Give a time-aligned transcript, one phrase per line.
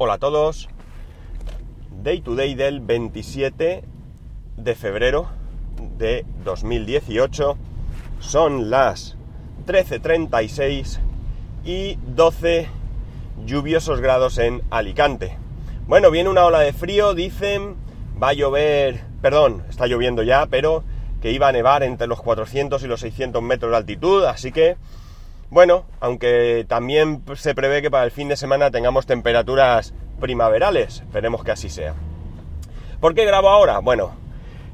[0.00, 0.68] Hola a todos.
[2.04, 3.82] Day to day del 27
[4.56, 5.26] de febrero
[5.98, 7.56] de 2018.
[8.20, 9.16] Son las
[9.66, 11.00] 13.36
[11.64, 12.68] y 12
[13.44, 15.36] lluviosos grados en Alicante.
[15.88, 17.74] Bueno, viene una ola de frío, dicen,
[18.22, 20.84] va a llover, perdón, está lloviendo ya, pero
[21.20, 24.76] que iba a nevar entre los 400 y los 600 metros de altitud, así que
[25.50, 31.42] bueno, aunque también se prevé que para el fin de semana tengamos temperaturas primaverales, esperemos
[31.44, 31.94] que así sea.
[33.00, 33.78] ¿Por qué grabo ahora?
[33.78, 34.10] Bueno,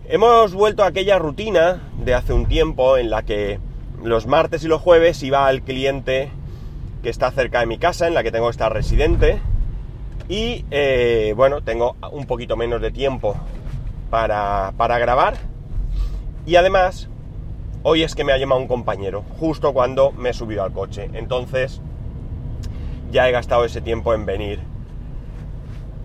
[0.09, 3.61] hemos vuelto a aquella rutina de hace un tiempo en la que
[4.03, 6.31] los martes y los jueves iba al cliente
[7.03, 9.39] que está cerca de mi casa, en la que tengo que estar residente,
[10.29, 13.37] y eh, bueno, tengo un poquito menos de tiempo
[14.11, 15.37] para, para grabar,
[16.47, 17.11] y además
[17.87, 21.11] Hoy es que me ha llamado un compañero, justo cuando me he subido al coche.
[21.13, 21.83] Entonces,
[23.11, 24.61] ya he gastado ese tiempo en venir.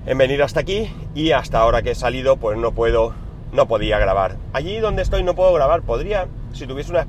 [0.06, 3.14] En venir hasta aquí y hasta ahora que he salido, pues no puedo,
[3.54, 4.36] no podía grabar.
[4.52, 5.82] Allí donde estoy no puedo grabar.
[5.84, 7.08] Podría, si tuviese una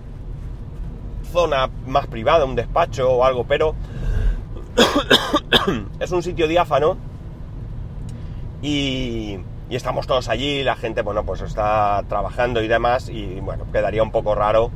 [1.33, 3.75] zona más privada, un despacho o algo, pero
[5.99, 6.97] es un sitio diáfano
[8.63, 13.67] y y estamos todos allí, la gente, bueno, pues está trabajando y demás, y bueno,
[13.73, 14.73] quedaría un poco raro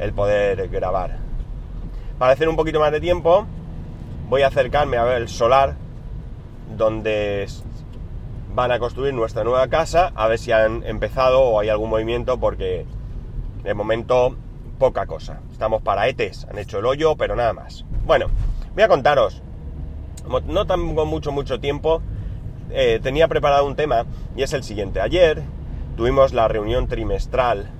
[0.00, 1.18] el poder grabar.
[2.18, 3.46] Para hacer un poquito más de tiempo,
[4.28, 5.76] voy a acercarme a ver el solar,
[6.76, 7.46] donde
[8.52, 12.40] van a construir nuestra nueva casa, a ver si han empezado o hay algún movimiento,
[12.40, 12.84] porque
[13.62, 14.34] de momento
[14.80, 15.38] poca cosa.
[15.52, 17.84] Estamos para ETES, han hecho el hoyo, pero nada más.
[18.04, 18.26] Bueno,
[18.74, 19.40] voy a contaros,
[20.48, 22.02] no tengo mucho, mucho tiempo,
[22.70, 25.00] eh, tenía preparado un tema y es el siguiente.
[25.00, 25.42] Ayer
[25.96, 27.70] tuvimos la reunión trimestral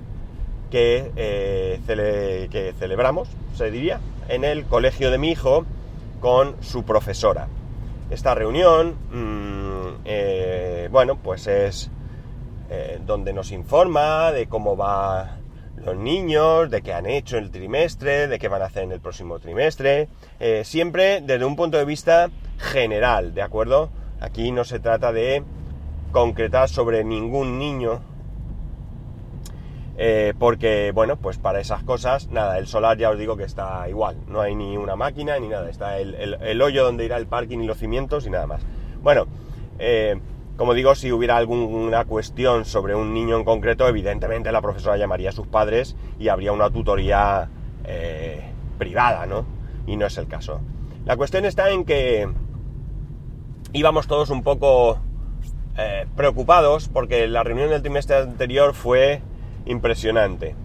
[0.69, 5.65] que, eh, que celebramos, se diría, en el colegio de mi hijo
[6.19, 7.47] con su profesora.
[8.09, 11.89] Esta reunión, mm, eh, bueno, pues es
[13.05, 15.37] donde nos informa de cómo va
[15.85, 18.99] los niños, de qué han hecho el trimestre, de qué van a hacer en el
[18.99, 20.07] próximo trimestre,
[20.63, 23.91] siempre desde un punto de vista general, ¿de acuerdo?
[24.23, 25.43] Aquí no se trata de
[26.13, 27.99] concretar sobre ningún niño,
[29.97, 33.87] eh, porque, bueno, pues para esas cosas, nada, el solar ya os digo que está
[33.89, 37.59] igual, no hay ni una máquina ni nada, está el, hoyo donde irá el parking
[37.59, 38.61] y los cimientos y nada más.
[39.01, 39.27] Bueno,
[39.77, 40.17] eh,
[40.55, 45.31] como digo, si hubiera alguna cuestión sobre un niño en concreto, evidentemente la profesora llamaría
[45.31, 47.49] a sus padres y habría una tutoría
[47.83, 48.41] eh,
[48.77, 49.45] privada, ¿no?
[49.85, 50.61] Y no es el caso.
[51.03, 52.29] La cuestión está en que
[53.73, 54.99] íbamos todos un poco
[55.77, 59.21] eh, preocupados porque la reunión del trimestre anterior fue
[59.65, 60.55] impresionante.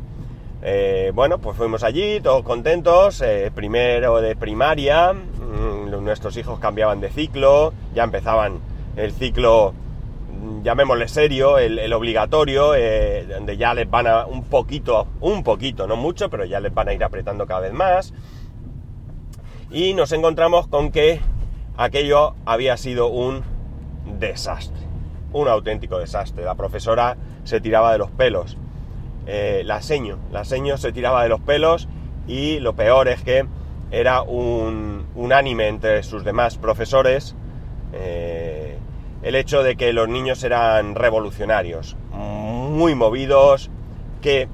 [0.62, 7.00] Eh, bueno, pues fuimos allí, todos contentos, eh, primero de primaria, mm, nuestros hijos cambiaban
[7.00, 8.58] de ciclo, ya empezaban
[8.96, 9.72] el ciclo,
[10.30, 12.72] mm, llamémosle serio, el, el obligatorio,
[13.28, 16.88] donde ya les van a un poquito, un poquito, no mucho, pero ya les van
[16.88, 18.12] a ir apretando cada vez más.
[19.70, 21.20] Y nos encontramos con que
[21.78, 23.43] aquello había sido un
[24.19, 24.83] desastre,
[25.33, 26.44] un auténtico desastre.
[26.44, 28.59] La profesora se tiraba de los pelos,
[29.27, 31.88] eh, la seño, la seño se tiraba de los pelos
[32.27, 33.47] y lo peor es que
[33.91, 37.34] era un unánime entre sus demás profesores
[37.94, 38.77] eh,
[39.22, 43.71] el hecho de que los niños eran revolucionarios, muy movidos,
[44.21, 44.49] que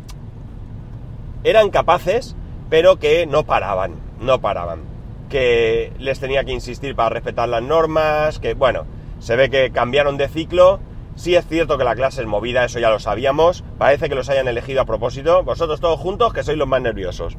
[1.42, 2.36] eran capaces,
[2.70, 4.93] pero que no paraban, no paraban
[5.34, 8.86] que les tenía que insistir para respetar las normas, que bueno,
[9.18, 10.78] se ve que cambiaron de ciclo.
[11.16, 13.64] Sí es cierto que la clase es movida, eso ya lo sabíamos.
[13.76, 15.42] Parece que los hayan elegido a propósito.
[15.42, 17.36] Vosotros todos juntos, que sois los más nerviosos.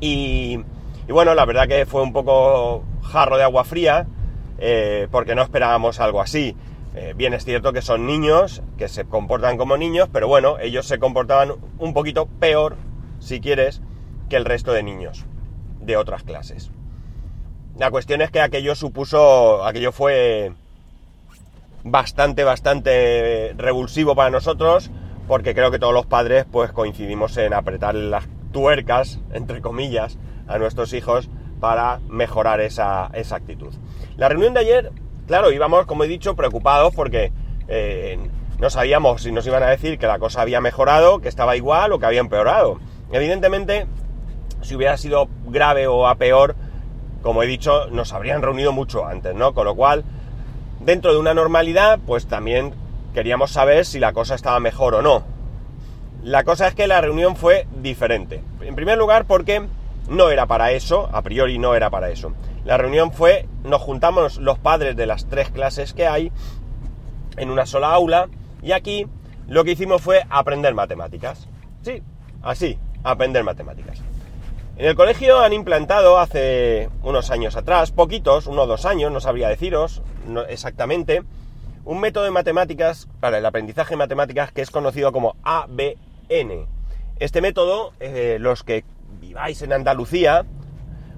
[0.00, 0.64] Y,
[1.08, 4.08] bueno, la verdad que fue un poco jarro de agua fría,
[4.58, 6.56] eh, porque no esperábamos algo así.
[6.96, 10.88] Eh, bien es cierto que son niños, que se comportan como niños, pero bueno, ellos
[10.88, 12.74] se comportaban un poquito peor,
[13.20, 13.80] si quieres,
[14.28, 15.24] que el resto de niños
[15.84, 16.70] de otras clases.
[17.76, 20.52] La cuestión es que aquello supuso, aquello fue
[21.82, 24.90] bastante, bastante revulsivo para nosotros,
[25.26, 30.58] porque creo que todos los padres pues coincidimos en apretar las tuercas, entre comillas, a
[30.58, 31.28] nuestros hijos
[31.60, 33.74] para mejorar esa, actitud.
[34.16, 34.92] La reunión de ayer,
[35.26, 37.32] claro, íbamos, como he dicho, preocupados porque
[37.68, 38.18] eh,
[38.58, 41.92] no sabíamos si nos iban a decir que la cosa había mejorado, que estaba igual
[41.92, 42.78] o que había empeorado.
[43.10, 43.86] Evidentemente,
[44.64, 46.56] si hubiera sido grave o a peor,
[47.22, 49.54] como he dicho, nos habrían reunido mucho antes, ¿no?
[49.54, 50.04] Con lo cual,
[50.80, 52.74] dentro de una normalidad, pues también
[53.14, 55.22] queríamos saber si la cosa estaba mejor o no.
[56.22, 58.42] La cosa es que la reunión fue diferente.
[58.62, 59.66] En primer lugar, porque
[60.08, 62.32] no era para eso, a priori no era para eso.
[62.64, 66.32] La reunión fue, nos juntamos los padres de las tres clases que hay
[67.36, 68.28] en una sola aula
[68.62, 69.06] y aquí
[69.46, 71.48] lo que hicimos fue aprender matemáticas.
[71.82, 72.02] Sí,
[72.42, 74.02] así, aprender matemáticas.
[74.76, 79.20] En el colegio han implantado hace unos años atrás, poquitos, uno o dos años, no
[79.20, 80.02] sabría deciros
[80.48, 81.22] exactamente,
[81.84, 86.66] un método de matemáticas para el aprendizaje de matemáticas que es conocido como ABN.
[87.20, 88.84] Este método, eh, los que
[89.20, 90.44] viváis en Andalucía,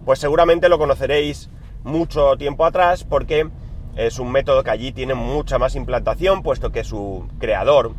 [0.05, 1.49] pues seguramente lo conoceréis
[1.83, 3.49] mucho tiempo atrás porque
[3.97, 7.93] es un método que allí tiene mucha más implantación, puesto que su creador,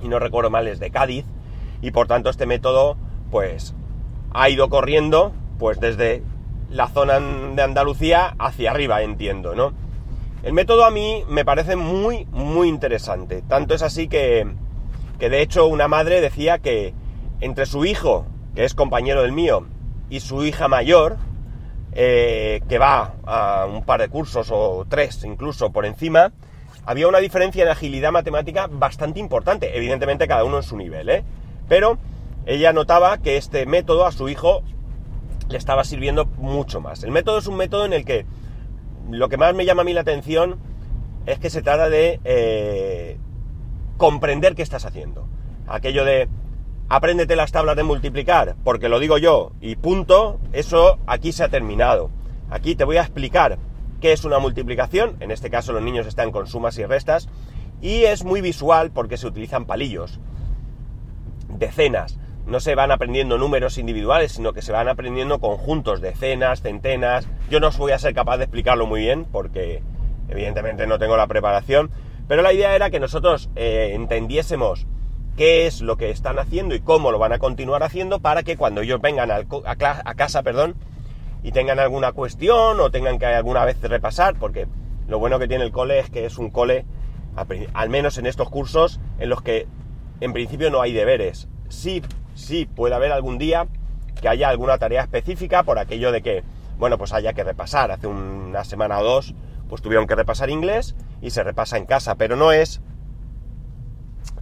[0.00, 1.26] y no recuerdo mal, es de Cádiz,
[1.82, 2.96] y por tanto este método,
[3.30, 3.74] pues,
[4.32, 6.22] ha ido corriendo, pues desde
[6.70, 9.72] la zona de Andalucía hacia arriba, entiendo, ¿no?
[10.42, 13.42] El método a mí me parece muy, muy interesante.
[13.42, 14.46] Tanto es así que,
[15.18, 16.94] que de hecho una madre decía que
[17.40, 19.66] entre su hijo, que es compañero del mío,
[20.08, 21.16] y su hija mayor,
[21.92, 26.32] eh, que va a un par de cursos o tres incluso por encima,
[26.86, 29.76] había una diferencia en agilidad matemática bastante importante.
[29.76, 31.24] Evidentemente cada uno en su nivel, ¿eh?
[31.68, 31.98] Pero
[32.50, 34.64] ella notaba que este método a su hijo
[35.48, 37.04] le estaba sirviendo mucho más.
[37.04, 38.26] El método es un método en el que
[39.08, 40.58] lo que más me llama a mí la atención
[41.26, 43.18] es que se trata de eh,
[43.98, 45.28] comprender qué estás haciendo.
[45.68, 46.28] Aquello de
[46.88, 51.50] apréndete las tablas de multiplicar, porque lo digo yo, y punto, eso aquí se ha
[51.50, 52.10] terminado.
[52.50, 53.58] Aquí te voy a explicar
[54.00, 57.28] qué es una multiplicación, en este caso los niños están con sumas y restas,
[57.80, 60.18] y es muy visual porque se utilizan palillos,
[61.48, 62.18] decenas.
[62.46, 67.28] No se van aprendiendo números individuales, sino que se van aprendiendo conjuntos, decenas, centenas.
[67.50, 69.82] Yo no os voy a ser capaz de explicarlo muy bien porque
[70.28, 71.90] evidentemente no tengo la preparación,
[72.28, 74.86] pero la idea era que nosotros eh, entendiésemos
[75.36, 78.56] qué es lo que están haciendo y cómo lo van a continuar haciendo para que
[78.56, 79.44] cuando ellos vengan a,
[80.14, 80.76] casa, perdón,
[81.42, 84.66] y tengan alguna cuestión o tengan que alguna vez repasar, porque
[85.08, 86.84] lo bueno que tiene el cole es que es un cole,
[87.72, 89.66] al menos en estos cursos, en los que
[90.20, 91.48] en principio no hay deberes.
[91.68, 92.02] Sí,
[92.40, 93.66] sí, puede haber algún día
[94.20, 96.44] que haya alguna tarea específica por aquello de que,
[96.78, 97.90] bueno, pues haya que repasar.
[97.90, 99.34] Hace una semana o dos,
[99.68, 102.80] pues tuvieron que repasar inglés y se repasa en casa, pero no es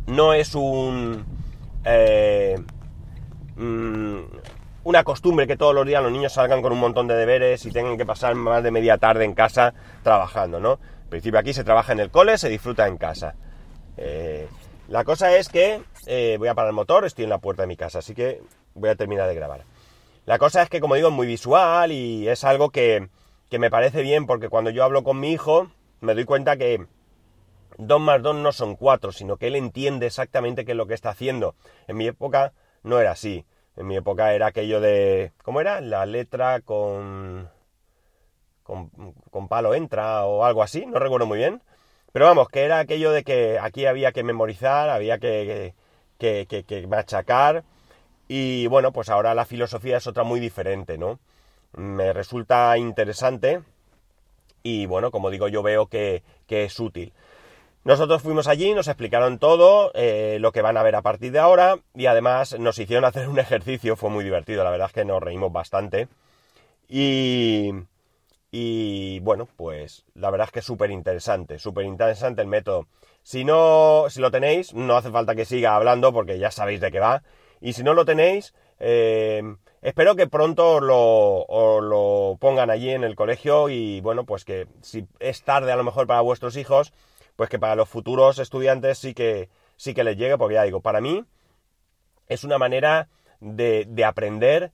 [0.08, 1.24] no es un...
[1.84, 2.58] Eh,
[3.56, 4.18] mm,
[4.84, 7.70] una costumbre que todos los días los niños salgan con un montón de deberes y
[7.70, 10.78] tengan que pasar más de media tarde en casa trabajando, ¿no?
[11.04, 13.34] En principio aquí se trabaja en el cole, se disfruta en casa.
[13.98, 14.48] Eh,
[14.88, 17.68] la cosa es que eh, voy a parar el motor, estoy en la puerta de
[17.68, 18.40] mi casa, así que
[18.74, 19.64] voy a terminar de grabar.
[20.26, 23.08] La cosa es que, como digo, es muy visual y es algo que,
[23.48, 25.70] que me parece bien porque cuando yo hablo con mi hijo
[26.00, 26.86] me doy cuenta que,
[27.78, 30.94] 2 más 2 no son 4, sino que él entiende exactamente qué es lo que
[30.94, 31.54] está haciendo.
[31.86, 32.52] En mi época
[32.82, 33.46] no era así.
[33.76, 35.32] En mi época era aquello de...
[35.44, 35.80] ¿Cómo era?
[35.80, 37.48] La letra con...
[38.64, 41.62] con, palo entra o algo así, no recuerdo muy bien.
[42.12, 45.74] Pero vamos, que era aquello de que aquí había que memorizar, había que,
[46.18, 47.64] que, que, que machacar.
[48.28, 51.18] Y bueno, pues ahora la filosofía es otra muy diferente, ¿no?
[51.74, 53.62] Me resulta interesante
[54.62, 57.12] y bueno, como digo, yo veo que, es útil.
[57.84, 61.38] Nosotros fuimos allí, nos explicaron todo, eh, lo que van a ver a partir de
[61.38, 65.04] ahora, y además nos hicieron hacer un ejercicio, fue muy divertido, la verdad es que
[65.04, 66.08] nos reímos bastante.
[66.88, 67.72] Y,
[68.50, 72.86] y bueno, pues la verdad es que es súper interesante, súper interesante el método.
[73.22, 76.90] Si no, si lo tenéis, no hace falta que siga hablando porque ya sabéis de
[76.90, 77.22] qué va.
[77.60, 79.42] Y si no lo tenéis, eh,
[79.82, 81.46] espero que pronto lo,
[81.80, 85.84] lo pongan allí en el colegio y bueno, pues que si es tarde a lo
[85.84, 86.92] mejor para vuestros hijos,
[87.36, 90.80] pues que para los futuros estudiantes sí que, sí que les llegue, porque ya digo,
[90.80, 91.24] para mí
[92.28, 93.08] es una manera
[93.40, 94.72] de, aprender,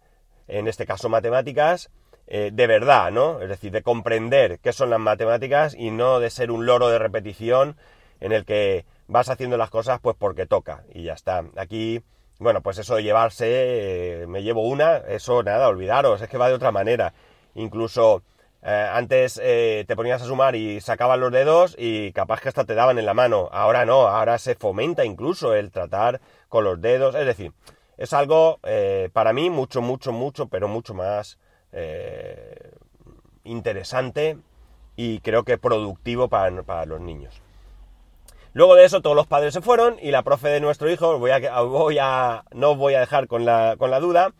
[0.48, 1.90] en este caso matemáticas,
[2.26, 3.40] eh, de verdad, ¿no?
[3.40, 6.98] Es decir, de comprender qué son las matemáticas y no de ser un loro de
[6.98, 7.76] repetición
[8.20, 11.44] en el que vas haciendo las cosas pues porque toca y ya está.
[11.56, 12.02] Aquí,
[12.38, 16.48] bueno, pues eso de llevarse, eh, me llevo una, eso nada, olvidaros, es que va
[16.48, 17.12] de otra manera.
[17.54, 18.22] Incluso
[18.62, 22.74] eh, antes te ponías a sumar y sacaban los dedos y capaz que hasta te
[22.74, 23.50] daban en la mano.
[23.52, 27.14] Ahora no, ahora se fomenta incluso el tratar con los dedos.
[27.16, 27.52] Es decir,
[27.98, 28.60] es algo
[29.12, 31.38] para mí mucho, mucho, mucho, pero mucho más
[33.44, 34.38] interesante
[34.96, 37.40] y creo que productivo para, los niños.
[38.52, 41.32] Luego de eso todos los padres se fueron y la profe de nuestro hijo, voy
[41.32, 44.32] a, voy a, no os voy a dejar con la, duda,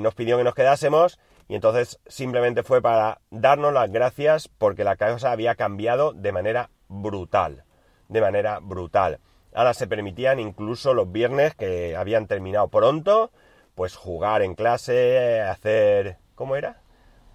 [0.00, 4.96] nos pidió que nos quedásemos y entonces simplemente fue para darnos las gracias porque la
[4.96, 7.64] cosa había cambiado de manera brutal.
[8.08, 9.20] De manera brutal.
[9.54, 13.30] Ahora se permitían incluso los viernes que habían terminado pronto,
[13.74, 16.18] pues jugar en clase, hacer...
[16.38, 16.76] ¿Cómo era?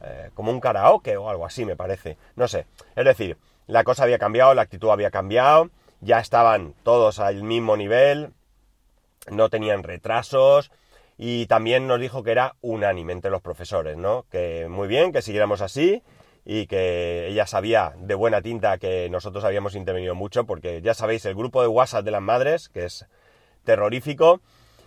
[0.04, 2.18] eh, como un karaoke o algo así, me parece.
[2.36, 2.66] No sé.
[2.96, 5.70] Es decir, la cosa había cambiado, la actitud había cambiado,
[6.02, 8.32] ya estaban todos al mismo nivel,
[9.30, 10.72] no tenían retrasos
[11.18, 14.26] y también nos dijo que era unánime entre los profesores, ¿no?
[14.30, 16.04] Que muy bien, que siguiéramos así
[16.46, 21.26] y que ella sabía de buena tinta que nosotros habíamos intervenido mucho porque ya sabéis,
[21.26, 23.06] el grupo de WhatsApp de las madres, que es
[23.64, 24.42] terrorífico,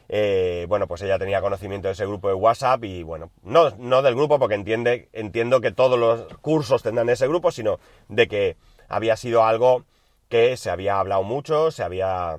[0.08, 3.70] eh, bueno, pues ella tenía conocimiento de ese grupo de WhatsApp y bueno, no,
[4.02, 8.56] del grupo porque entiende, entiendo que todos los cursos tendrán ese grupo, sino de que
[8.88, 9.84] había sido algo
[10.28, 12.38] que se había hablado mucho, se había...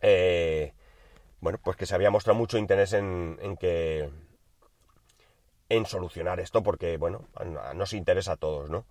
[0.00, 0.72] Eh,
[1.40, 4.10] bueno, pues que se había mostrado mucho interés en, en que...
[5.68, 7.26] en solucionar esto porque, bueno,
[7.74, 8.86] nos interesa a todos, ¿no?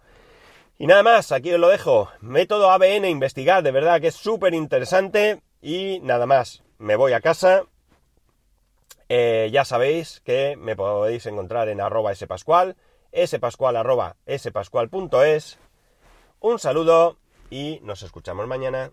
[0.80, 2.10] Y nada más, aquí os lo dejo.
[2.22, 5.42] Método ABN investigar, de verdad que es súper interesante.
[5.60, 7.64] Y nada más, me voy a casa.
[9.10, 12.76] Eh, ya sabéis que me podéis encontrar en arroba spascual,
[13.26, 15.60] spascual arroba spascual.es.
[16.40, 17.18] Un saludo
[17.50, 18.92] y nos escuchamos mañana.